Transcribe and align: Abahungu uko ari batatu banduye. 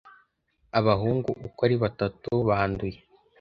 Abahungu 0.79 1.29
uko 1.45 1.59
ari 1.67 1.75
batatu 1.83 2.29
banduye. 2.47 2.97